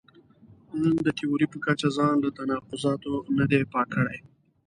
ان 0.77 0.81
د 1.07 1.09
تیوري 1.17 1.45
په 1.51 1.57
کچه 1.65 1.89
ځان 1.97 2.15
له 2.23 2.29
تناقضاتو 2.37 3.13
نه 3.37 3.45
دی 3.51 3.61
پاک 3.73 3.87
کړی. 3.95 4.17